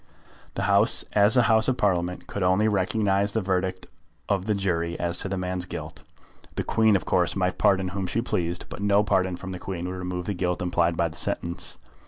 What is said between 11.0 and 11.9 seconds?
the sentence.